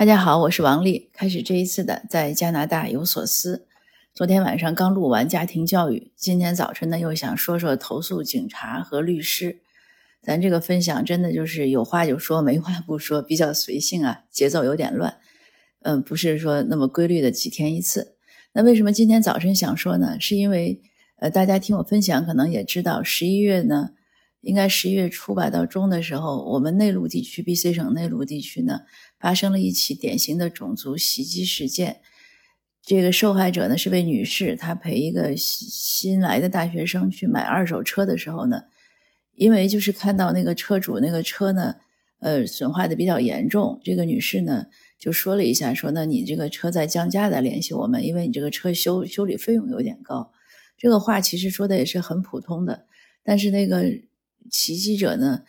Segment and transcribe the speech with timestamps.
[0.00, 1.10] 大家好，我是王丽。
[1.12, 3.66] 开始这一次的在加拿大有所思。
[4.14, 9.60] 昨天晚上刚录完家庭教育，今天早晨呢又想说说投诉警察和律师。
[10.22, 15.18] 咱这个分享真的就是有话就说，没话不说，比较随性啊，节奏有点乱。
[15.82, 18.16] 嗯，不是说那么规律的几天一次。
[18.54, 20.18] 那为什么今天早晨想说呢？
[20.18, 20.80] 是因为
[21.16, 23.90] 呃，大家听我分享可能也知道，十一月呢。
[24.42, 28.80] 应该十一月初吧，到中的时候，我们内陆地区，BC 省内陆地区呢，
[29.18, 32.00] 发生了一起典型的种族袭击事件。
[32.82, 38.62] 这个受害者呢是位女士，她陪一个新来的大学生去买二手车的时候呢，
[39.34, 41.74] 因为就是看到那个车主那个车呢，
[42.20, 44.64] 呃，损坏的比较严重，这个女士呢
[44.98, 50.32] 就说了一下，说那你这个车在降价再联系我们，因为你这个车修修理费用有点高。
[50.78, 52.86] 这个话其实说的也是很普通的，
[53.22, 53.84] 但是那个。
[54.50, 55.42] 袭击者呢，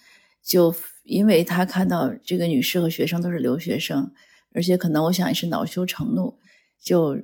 [0.44, 0.74] 就
[1.04, 4.12] 因为他看到这个女士和学生都是留学生，
[4.54, 6.38] 而且可能我想也是恼羞成怒，
[6.82, 7.18] 就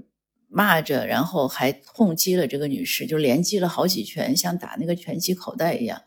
[0.47, 6.01] 骂着，然后还痛击了这个女士，就连击了好几拳，像打那个拳击口袋一样，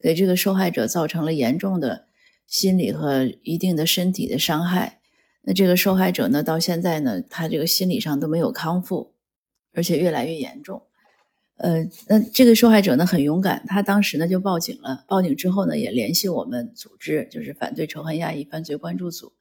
[0.00, 2.06] 给这个受害者造成了严重的
[2.46, 5.00] 心理和一定的身体的伤害。
[5.42, 9.14] 那这个受害者呢，到现在呢，他这个心理上都没有康复，
[9.72, 10.82] 而且越来越严重。
[11.58, 15.06] 呃，那这个受害者呢很勇敢，他当时呢就报警了。
[15.08, 19.32] 报警之后呢，也联系我们组织，就是反对仇恨亚裔犯罪关注组。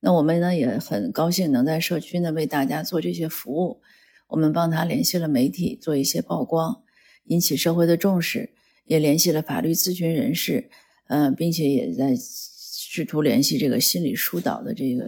[0.00, 3.82] 那我们呢也很高兴能在社区呢为大家做这些服务。
[4.28, 6.82] 我们帮他联系了媒体，做一些曝光，
[7.24, 8.54] 引起社会的重视，
[8.86, 10.70] 也联系了法律咨询人士，
[11.08, 15.04] 呃，并且也在试图联系这个心理疏导的这个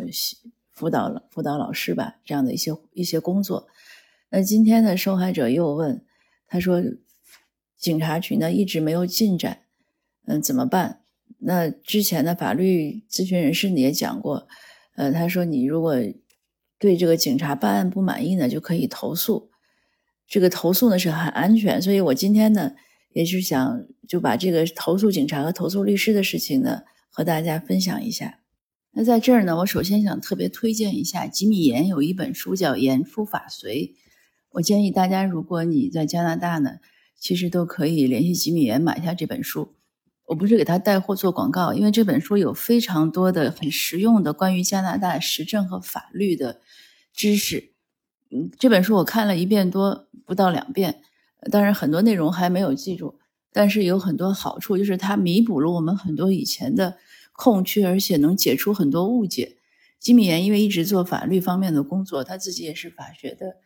[0.70, 3.67] 辅导辅导老师吧，这样的一些一些工作。
[4.28, 6.05] 那今天的受害者又问。
[6.53, 6.83] 他说
[7.81, 9.62] ：“警察局呢一直没有进展，
[10.27, 11.00] 嗯，怎么办？
[11.39, 14.47] 那之前的法律咨询人士也讲过，
[14.97, 15.97] 呃，他说你如果
[16.78, 19.50] 对这个警察办案不满意呢，就可以投诉。
[20.28, 22.73] 这个投诉呢是很安全，所以我今天呢
[23.14, 28.40] 也是想就把这个投诉警察和投诉律师的事情呢和大家分享一下。
[28.90, 33.86] 那在这儿呢，我首先想特别推荐一下吉米言有一本书叫《言出法随》。”
[34.52, 36.79] 我建议大家，如果你在加拿大呢，
[37.18, 39.74] 其实都可以联系吉米言买下这本书。
[40.27, 46.61] 我不是给他带货做广告，因为这本书有非常多的很实用的关于加拿大时政和法律的
[47.13, 47.73] 知识。
[48.30, 51.02] 嗯，这本书我看了一遍多，不到两遍。
[51.51, 53.19] 当然很多内容还没有记住，
[53.52, 56.98] 但是有很多好处，就是它弥补了我们很多以前的
[57.33, 59.57] 空缺，而且能解除很多误解。
[59.98, 63.57] 吉米言因为一直做法律方面的工作，他自己也是法学的。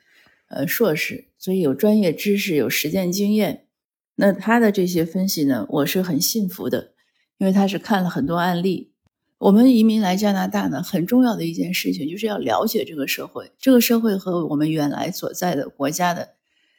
[0.49, 3.67] 呃，硕士，所以有专业知识，有实践经验。
[4.15, 6.93] 那他的这些分析呢，我是很信服的，
[7.39, 8.93] 因为他是看了很多案例。
[9.39, 16.31] 我们移民来加拿大呢，很重要的一件事情就是要了解这个社会，这个社会和我们原来所在的国家的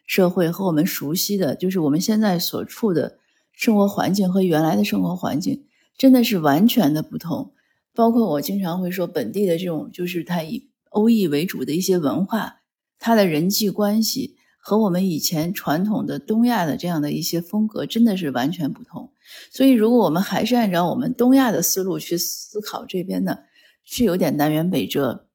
[0.07, 3.19] 社会和我们熟悉的，就是我们现在所处的
[3.51, 5.65] 生活环境和原来的生活环境
[5.97, 7.53] 真的是完全的不同。
[7.93, 12.56] 包括我经常会说，本地的这种就是它以欧裔为主的一些文化。
[12.99, 19.11] 他的人际关系和我们以前传统的东亚的这样的一些风格真的是完全不同，
[19.51, 23.39] 所以如果我们还是按照我们东亚的思路去思考这边呢，
[23.83, 25.27] 是有点南辕北辙。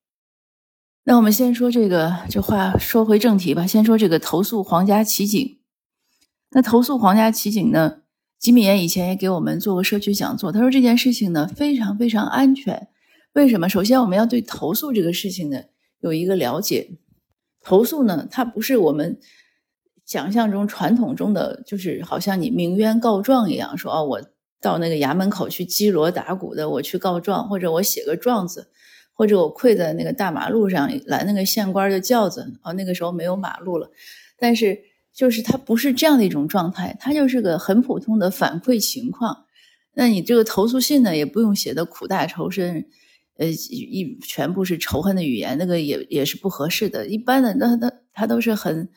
[1.04, 3.66] 那我们先说这个，这话说回正题吧。
[3.66, 5.58] 先说这个投诉皇家骑警。
[6.50, 8.02] 那投诉皇家骑警呢，
[8.38, 12.88] 吉米岩以前也给我们做过社区讲座，他说这件事情呢非常非常安全。
[13.32, 13.68] 为什么？
[13.68, 15.62] 首先我们要对投诉这个事情呢
[16.00, 16.98] 有一个了解。
[17.62, 19.18] 投诉呢，它不是我们
[20.04, 24.22] 想象中传统中的，就是好像你鸣冤告状一样，说哦，我
[24.60, 28.68] 到那个衙门口去击锣打鼓的，我去告状，或者我写个状子，
[29.14, 32.52] 或者我跪在那个大马路上拦那个县官的轿子。
[32.62, 33.90] 哦，那个时候没有马路了，
[34.38, 34.78] 但是
[35.14, 39.44] 就是它不是这样的一种状态，它就是个很普通的反馈情况。
[39.94, 42.86] 那你这个投诉信呢，也不用写的苦大仇深。
[43.38, 47.06] 呃，一全部是仇恨的语言，那个也也是不合适的。
[47.08, 48.88] 一般的，那那他都是很，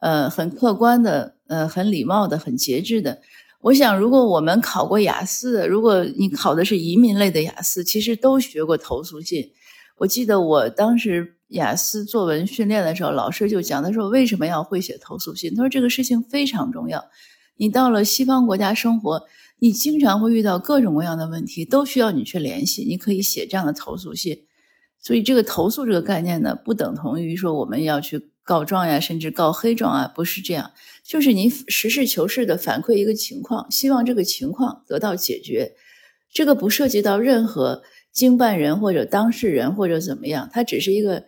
[0.00, 3.20] 呃，很客观的，呃，很礼貌的，很节制的。
[3.60, 9.52] 我想，如果我们考过雅思，如果你考的是移民类的雅思，其实都学过投诉信。
[9.98, 15.54] 我记得我当时雅思作文训练的时候，老师就讲，他说为什么要会写投诉信？
[15.54, 17.04] 他说这个事情非常重要。
[17.56, 19.22] 你到了西方国家生活。
[19.58, 22.84] 你经常会遇到各种各样的问题，都需要你去联系。
[22.84, 24.44] 你可以写这样的投诉信，
[25.00, 30.72] 所以这个投诉这个概念呢，不等同于说我们要去告状呀，甚至告黑状啊，不是这样。
[31.02, 35.72] 就是你实事求是的反馈一个情况，希望这个情况得到解决。
[36.32, 41.24] 这个不涉及到任何经办人或者当事人或者怎么样，它只是一个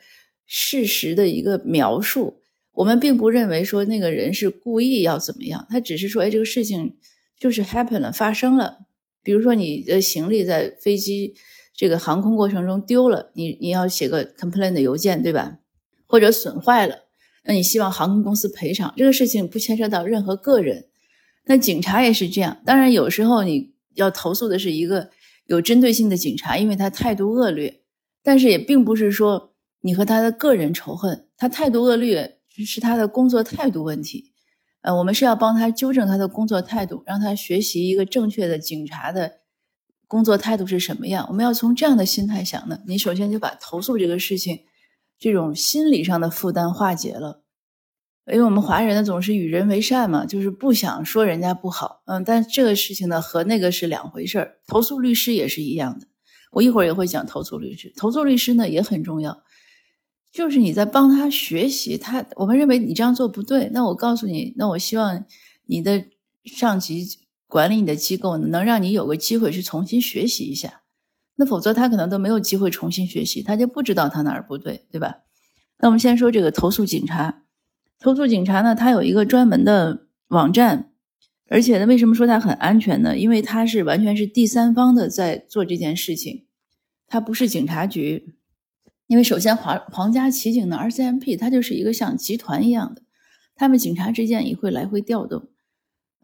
[0.46, 2.42] 事实的一个描述。
[2.72, 6.96] 我们并不认为说那个人是故意要怎么样，他只是说，哎，这个事情
[7.38, 8.86] 就是 happen 了，发生了。
[9.22, 11.34] 比如说你的行李在飞机
[11.74, 15.58] 这个航空过程中丢了，你你要写个 complaint 的邮件，对吧？
[16.06, 17.04] 或者损坏了，
[17.44, 18.94] 那你希望航空公司赔偿。
[18.96, 20.86] 这个事情不牵涉到任何个人。
[21.46, 25.10] 那警察也是这样，当然有时候你要投诉的是一个
[25.46, 27.82] 有针对性的警察，因为他态度恶劣，
[28.22, 32.34] 但是也并不是说你和他的个人仇恨，他态度恶劣。
[32.64, 34.32] 是他的工作态度问题，
[34.86, 39.40] 呃，我们是要帮他纠正他的工作态度，让他学习一个正确的警察的
[40.06, 41.26] 工作态度是什么样。
[41.28, 44.60] 我们要从这样的心态想呢，你首先就把投诉这个事情
[45.18, 47.42] 这种心理上的负担化解了。
[48.32, 54.58] 因为我们华人呢总是与人为善嘛，就是不想说人家不好，嗯，但这个事情呢和那个是两回事儿。
[54.68, 56.06] 投诉律师也是一样的，
[56.52, 59.42] 我一会儿也会讲投诉律师，投诉律师呢也很重要。
[60.36, 65.24] 就是你在帮他学习，他我们认为你这样做不对，那我告诉你，那我希望
[65.64, 66.04] 你的
[66.44, 67.06] 上级
[67.46, 70.82] 管理你的机构能让你有个机会去重新学习一下，
[71.36, 75.20] 那否则他可能都没有机会重新学习，他就不知道他哪儿不对，对吧？
[75.78, 77.44] 那我们先说这个投诉警察，
[77.98, 80.92] 投诉警察呢，他有一个专门的网站，
[81.48, 83.16] 而且呢，为什么说它很安全呢？
[83.16, 86.44] 因为它是完全是第三方的在做这件事情，
[87.06, 88.35] 它不是警察局。
[89.08, 93.02] 因为首先，皇皇家骑警的 RCMP 它就是一个像集团一样的，
[93.54, 95.48] 他们警察之间也会来回调动，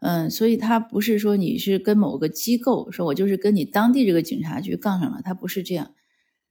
[0.01, 5.93] 嗯，所以它不是说你是跟某个机构说，我就是跟你当地这个警察局杠上了，它不是这样。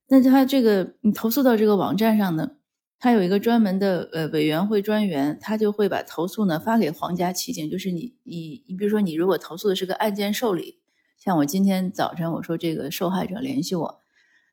[0.08, 2.52] 那他这个你投诉到这个网站上呢，
[2.98, 10.80] 他有一个专门的呃委员会专员，他就会把投诉呢发给皇家骑警，就是你你你比如说你如果投诉的是个案件受理，
[11.18, 14.00] 像我今天早晨我说这个受害者联系我，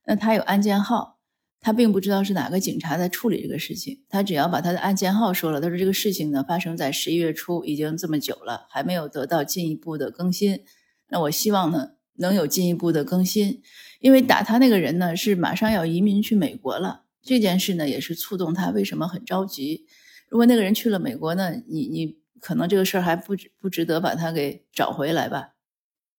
[0.06, 1.19] 那他有案件号。
[1.62, 5.60] 他并不知道是哪个警察在处理这个事情，他只要把他的案件号说了。
[5.60, 10.62] 他说这个事情呢发生在十一月初，已经这么久了，还没有得到进一步的更新。
[11.10, 13.62] 那我希望呢能有进一步的更新，
[14.00, 17.06] 因为打他那个人呢是马上要移民去美国了。
[17.22, 19.86] 这件事呢也是触动他为什么很着急。
[20.30, 25.56] 如果那个人去了美国呢，你你可能这个事儿还不值不值得把他给找回来吧。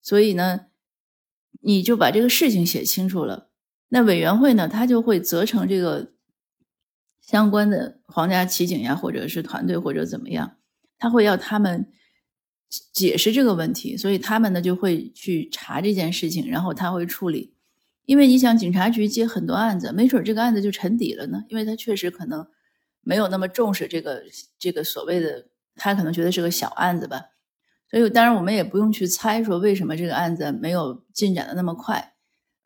[0.02, 0.66] 所以呢，
[1.62, 3.49] 你就把这个事情写清楚了。
[3.90, 6.12] 那委员会呢，他就会责成这个
[7.20, 10.56] 相关的皇家骑警呀，或者是团队或者怎么样，
[10.98, 11.92] 他会要他们
[12.92, 17.54] 解释这个问题，所以他们呢就会去查这件事情，然后他会处理。
[18.06, 22.46] 因为你想，警察局接很多案子，没准这个案子就沉底了呢，因为他确实可能
[23.02, 24.22] 没有那么重视这个
[24.58, 27.22] 这个所谓的，他可能觉得是个小案子吧。
[27.90, 32.09] 所以当然我们也不用去猜说为什么这个案子没有进展的那么快。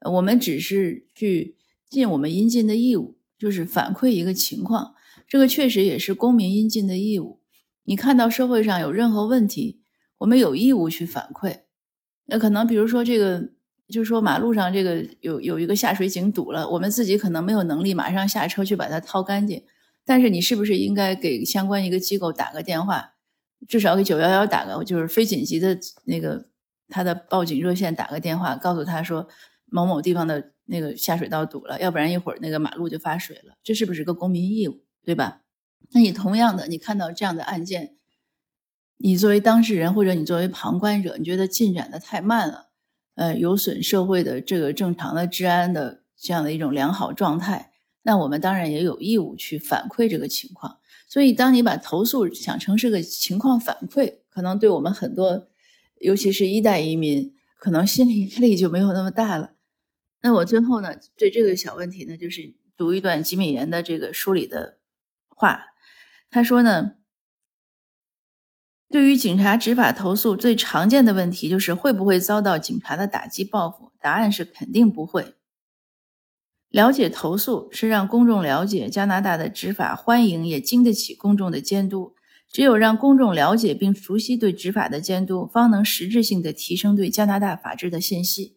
[0.05, 1.57] 我们只是去
[1.89, 4.95] 尽我们应尽的义务，就是反馈一个情况。
[5.27, 7.41] 这个确实也是公民应尽的义务。
[7.85, 9.81] 你看到社会上有任何问题，
[10.19, 11.61] 我们有义务去反馈。
[12.27, 13.51] 那可能比如说这个，
[13.89, 19.63] 就是说马路上这个有有一个下水井堵了，我们自己可能没有能力马上下车去把它掏干净。
[20.05, 23.15] 但是你是不是应该给相关一个机构打个电话，
[23.67, 26.49] 至少给九幺幺打个就是非紧急的那个
[26.89, 29.29] 他的报警热线打个电话，告诉他说。
[29.75, 35.43] 某某地方的那个下水道堵了，要不然一会儿那个马路就发水了，这是不是个公民义务，对吧？
[35.91, 37.97] 那你同样的，你看到这样的案件，
[38.99, 42.69] 你作为当事人或者你作为旁观者，你觉得进展的太慢了，
[43.17, 50.79] 呃，有损社会的这个正常的治安的这样的一种良好状态，那我们当然也有义务去反馈这个情况。
[51.09, 55.49] 所以，当你把投诉想成是个情况反馈，可能对我们很多，
[55.99, 59.54] 尤其是一代移民，可能心理压 力就没有那么大了。
[60.25, 60.89] 那我最后呢，
[61.19, 64.79] 对这个小问题呢，就是读一段吉美妍的这个书里的
[65.29, 65.67] 话。
[66.31, 66.93] 他说呢，
[68.89, 73.93] 对于警察执法投诉最常见的问题就是会不会遭到警察的打击报复？
[74.01, 75.35] 答案是肯定不会。
[76.71, 82.15] 了解投诉是让公众了解加拿大的执法，欢迎也经得起公众的监督。
[82.49, 88.57] 只有让公众了解并熟悉对执法的监督，方能实质性的提升对加拿大法治的信息。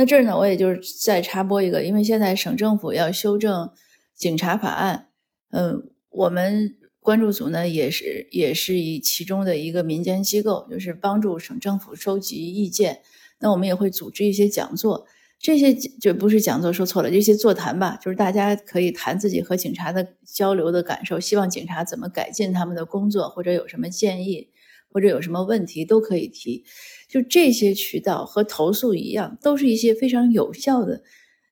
[0.00, 3.70] 那这儿呢，我也就是再插播一个，因为现在省政府要修正
[4.14, 5.08] 警察法案，
[5.50, 13.02] 嗯，我们关注组呢也是也是以其中的一个民间机构，就是帮助省政府收集意见。
[13.40, 15.06] 那我们也会组织一些讲座，
[15.38, 24.48] 这些就不是讲座说错了，这些座谈吧，就是大家可以谈自己和警察的交流的感受，希望警察怎么改进他们的工作，或者有什么建议。
[24.90, 26.64] 或者有什么问题都可以提，
[27.08, 31.02] 就这些渠道和投诉一样，都是一些非常有效的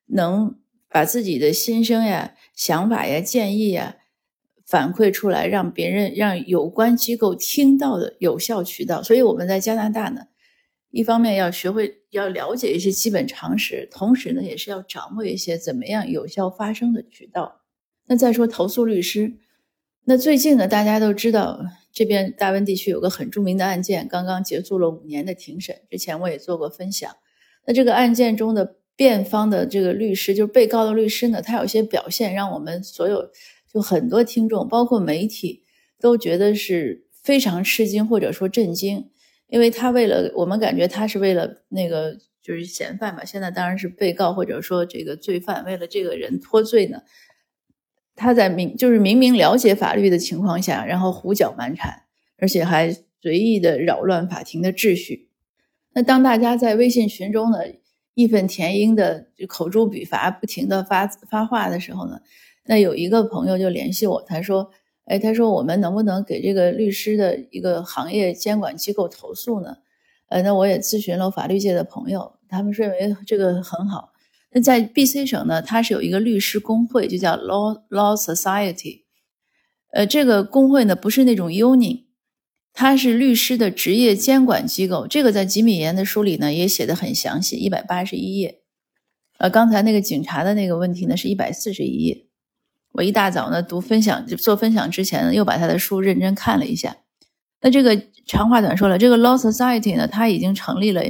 [0.07, 3.97] 能把自己的心声呀、想法呀、建议呀
[4.65, 9.01] 反馈出来，让别人、让有关机构听到的有效渠道。
[9.01, 10.21] 所以我们在加拿大呢，
[10.91, 17.61] 一方面要学会要了解一些基本常识，同时呢，也是要掌握一些怎么样有效发声的渠道。
[18.07, 19.37] 那再说投诉律师，
[20.09, 21.63] 那最近呢，大家都知道
[21.93, 25.75] 这边大温地区有个很著名的案件，刚刚结束了五年的庭审。
[25.87, 27.15] 之前我也做过分享。
[27.67, 33.29] 那这个案件中的辩方的这个律师，就是被告的律师呢，他有些表现让我们所有
[33.71, 35.61] 就很多听众，包括媒体
[35.99, 39.11] 都觉得是非常吃惊或者说震惊，
[39.47, 47.03] 因为他为了我们感觉他是为了那个就是嫌犯嘛，现在当然是被告或者说这个罪犯，为了这个人脱罪呢，
[48.19, 52.03] 他在明就是明明了解法律的情况下，然后胡搅蛮缠，
[52.37, 55.29] 而且还随意的扰乱法庭的秩序。
[55.93, 57.59] 那当大家在微信群中呢
[58.15, 62.19] 义愤填膺的口诛笔伐，不停的发发话的时候呢，
[62.65, 64.69] 那有一个朋友就联系我，他说
[65.07, 69.77] ：“哎，他说我们能不能给这个律师的一个行业监管机构投诉呢？”
[70.27, 74.08] 呃，那我也咨询了法律界的朋友，他们认为这个很好。
[74.51, 79.03] 那在 B.C 省呢，它是有一个律师工会，就叫 Law Law Society。
[79.91, 82.05] 呃，这个工会呢不是那种 union。
[82.71, 88.61] 它是律师的职业监管机构，这个在吉米岩的书里呢也写的很详细，一百八十一页。
[89.39, 92.25] 呃，刚才那个警察的那个问题呢是一百四十一页。
[92.93, 96.97] 我一大早呢读分享做分享之前呢又把他的书认真看了一下。
[97.61, 101.03] 那这个长话短说了，这个 Law Society 呢它已经成立了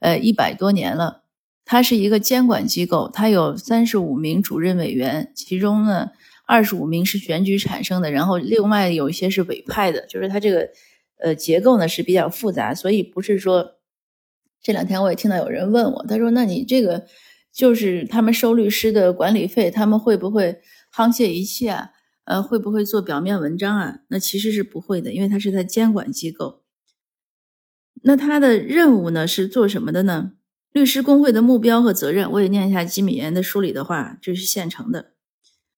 [0.00, 1.21] 呃一百多年了，
[1.64, 6.10] 它是一个监管机构，它有三十五名主任委员，其中呢
[6.46, 10.68] 二十五名是选举产生的，然后另外有一些是委派的，就是它这个。
[11.24, 13.76] 呃，结构呢是比较复杂，所以不是说
[14.60, 17.06] 这两天我也听到有人问我，他说：“那你这个
[17.54, 20.58] 就是他们收律师的管理费，他们会不会
[20.92, 21.90] 沆瀣一气啊？
[22.24, 26.64] 呃，会不会做表面文章啊？”那其实是不会的，因为他是在监管机构。
[28.02, 30.32] 那他的任务呢是做什么的呢？
[30.72, 35.12] 律师工会的目标和责任，我也念一下吉米言的书里的话，这是现成的。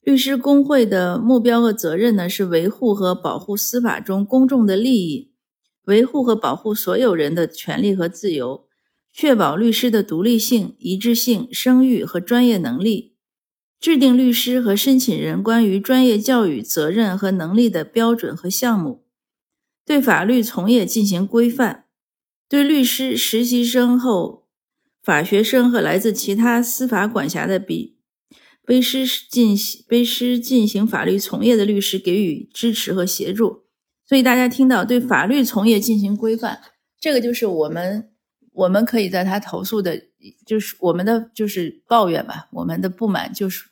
[0.00, 5.32] 律师工会的目标和责任呢是维护和保护司法中公众的利益。
[5.86, 8.66] 维护和保护所有人的权利和自由，
[9.12, 13.16] 确保律师的独立性、一致性、声誉和专业能力，
[13.78, 19.04] 制定律师和申请人关于专业教育责任和能力的标准和项目，
[19.84, 21.84] 对法律从业进行规范，
[22.48, 24.43] 对律师实习生后
[25.04, 27.98] 法学生和来自其他司法管辖的比
[28.66, 33.64] 卑师进行卑师进行法律从业的律师给予支持和协助。
[34.06, 36.60] 所以大家听到对法律从业进行规范，
[36.98, 38.10] 这个就是我们
[38.52, 40.00] 我们可以在他投诉的，
[40.46, 43.64] 就是我们的就是抱怨吧，我们的不满就是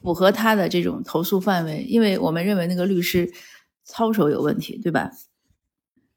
[0.00, 3.32] 符合他的这种投诉范围，因为我们认为那个律师
[3.84, 5.10] 操守有问题，对吧？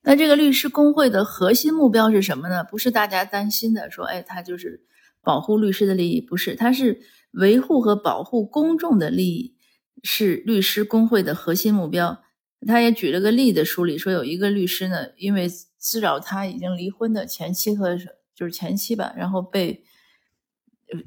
[0.01, 2.63] 那这个律师工会的核心目标是什么呢？
[2.63, 4.85] 不是大家担心的说，哎，他就是
[5.21, 7.01] 保护律师的利益，不是，他是
[7.31, 9.55] 维护和保护公众的利益，
[10.03, 12.23] 是律师工会的核心目标。
[12.65, 17.97] 他也举了个例子，书里说有一个律师呢，因为滋扰他已经离婚的前妻和
[18.33, 19.83] 就是前妻吧，然后被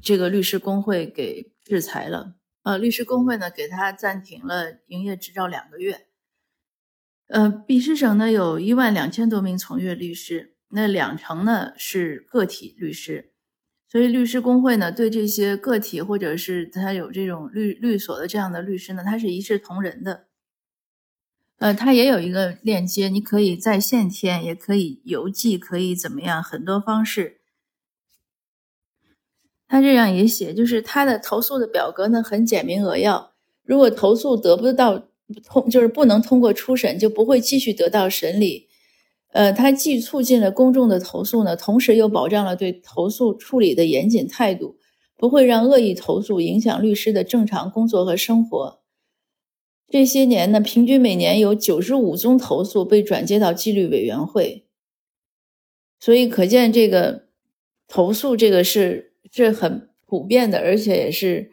[0.01, 2.35] 这个律师工会给制裁了。
[2.63, 6.07] 呃，律师工会呢给他暂停了营业执照两个月。
[7.33, 13.31] 呃，比斯省呢有一万两千多名从业律师，那两成呢是个体律师，
[13.89, 20.27] 所以律师工会呢对这些个体或者是他有这种律律所的这样的律师呢，他是一视同仁的。
[21.57, 26.43] 呃，他也有一个链接，你可以在线填，也可以邮寄，可以怎么样？
[26.43, 27.39] 很多方式。
[29.67, 33.33] 他这样也写，就是他的投诉的表格呢很简明扼要。
[33.63, 35.07] 如果投诉得不到
[35.41, 38.67] 通，就是不能通过初审，就不会继续得到审理。
[39.31, 44.77] 呃，它既促进了公众的投诉呢，同时又保障了对投诉处理的严谨态度，
[45.17, 48.81] 不会让恶意投诉影响律师的正常工作和生活。
[49.89, 54.65] 这些年呢，平均每年有九十五宗投诉被转接到纪律委员会，
[55.99, 57.25] 所以可见这个
[57.87, 61.51] 投诉这个是是很普遍的，而且也是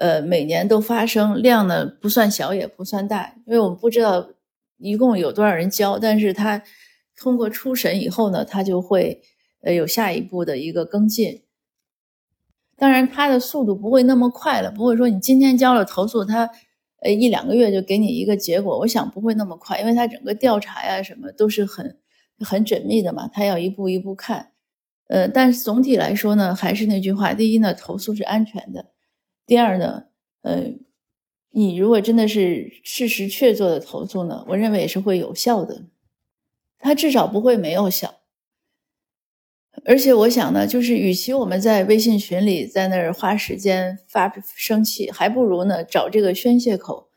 [0.00, 4.28] 呃每年都发生，量呢不算小也不算大，因为我们不知道
[4.78, 6.62] 一共有多少人交，但是他
[7.16, 9.22] 通过初审以后呢，他就会
[9.62, 11.42] 呃有下一步的一个跟进。
[12.76, 16.50] 当然，他的速度不会那么快了，不会说你今天交了投诉，他。
[17.02, 21.96] 呃，一两个月就给你一个结果，我想不会那么快，因为他整个调查呀什么都是很
[22.40, 24.50] 很缜密的嘛，他要一步一步看。
[25.08, 28.82] 呃，但是总体来说呢，还是那句话，第一呢，投诉是安全的；
[29.50, 30.04] 第二呢，
[30.42, 30.74] 呃，
[31.50, 35.86] 你如果真的是事实确凿的投诉呢，我认为也是会有效的，
[36.78, 38.14] 它至少不会没有效。
[39.84, 47.08] 而且我想呢，就是与其我们在微信群里在那儿花时间发生气，还不如呢找这个宣泄口，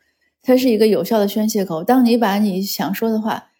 [0.42, 1.84] 它是一个有效的宣泄口。
[1.84, 3.52] 当你把你想说的话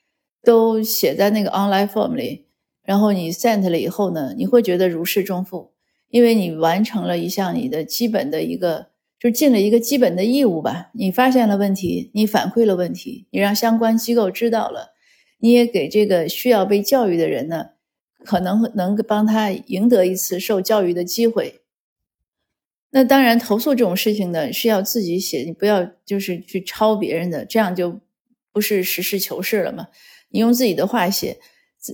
[0.42, 2.48] 都写在那个 online form 里，
[2.82, 5.73] 然后你 sent 了以后呢，你会觉得如释重负，
[6.14, 8.86] 因为你完成了一项你的基本的一个，
[9.18, 10.92] 就尽了一个基本的义务吧。
[10.94, 14.94] 你发现了问题，你反馈了问题，你让相关机构知道了，
[15.40, 17.70] 你也给这个需要被教育的人呢。
[18.24, 21.62] 可能能帮他赢得一次受教育的机会。
[22.90, 28.00] 那当然，投诉这种事情呢是要自己写，你不要就是去抄别人的，这样就
[28.52, 29.88] 不是实事求是了嘛。
[30.28, 31.38] 你用自己的话写，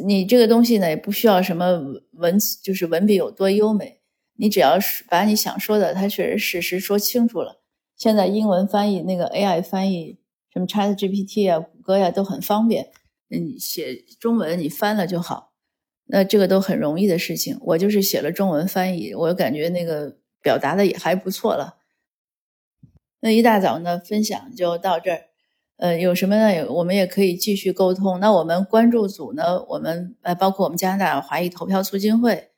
[0.05, 1.81] 你这个东西呢也不需要什么
[2.13, 4.00] 文字，就是文笔有多优美，
[4.41, 7.61] 你只要是把你想说的，它确实事实说清楚了。
[7.95, 10.19] 现在英文翻译那个 AI 翻译，
[10.51, 12.89] 什么 ChatGPT 啊、谷歌呀都很方便，
[13.29, 15.53] 你写中文你翻了就好。
[16.07, 21.77] 那这个都很容易的事情，我就是写了中文翻译，我感觉那个表达的也还不错了。
[23.21, 25.25] 那一大早呢，分享就到这儿。
[25.77, 26.67] 呃，有什么呢？
[26.73, 28.19] 我们也可以继续沟通。
[28.19, 29.63] 那我们关注组呢？
[29.69, 32.50] 我们呃，包括我们加拿大华裔投票促进会，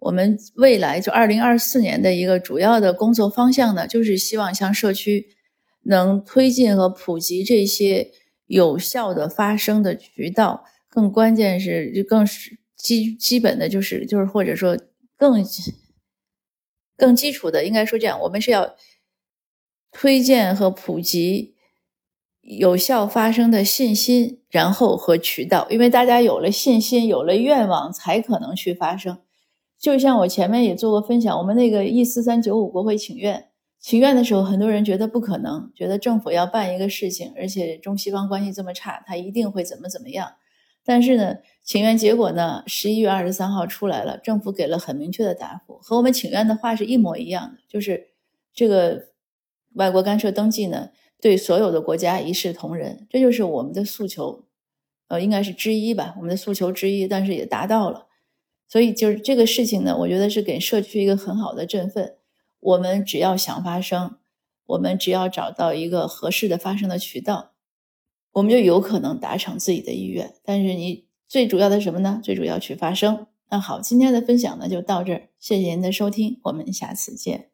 [0.00, 5.28] 我们未来就二零二四年的一个主要的工作方向呢，就是希望向社区
[5.84, 8.10] 能推进和普及这些
[8.46, 12.58] 有效的发声的渠道，更关键是就更是。
[12.82, 14.74] 基基本的就是就是或者说
[15.18, 15.44] 更
[16.96, 18.74] 更基础的，应该说这样，我们是要
[19.92, 21.56] 推荐和普及
[22.40, 29.18] 有效发声的信心，然后和渠道，因为大家有了信心，有了愿望，才可能去发声。
[29.80, 33.48] 就像我前面也做过分享，我们那个 E 四三九五国会请愿，
[33.80, 40.34] 请愿的时候，很多人觉得不可能，觉得政府要办一个事情，而且中西方关系这么差，他一定会怎么怎么样。
[40.84, 48.08] 但是呢，请愿结果呢，十一月二十三号出来了，政府给了很明确的答复，和我们请愿的话是一模一样的，就是
[48.52, 49.06] 这个
[49.74, 50.90] 外国干涉登记呢，
[51.22, 54.44] 对所有的国家一视同仁，这就是我们的诉求，
[55.08, 58.06] 呃，应该是之一吧，我们的诉求之一，但是也达到了，
[58.70, 62.14] 所以就是这个事情呢，我觉得是给社区一个很好的振奋。
[62.60, 64.18] 我们只要想发声，
[64.66, 67.50] 我们只要找到一个合适的发声的渠道。
[68.30, 72.20] 我们就有可能达成自己的意愿，但是你最主要的什么呢？
[72.22, 73.26] 最主要去发声。
[73.50, 77.49] 那好，今天的分享呢就到这儿，谢谢您的收听，我们下次见。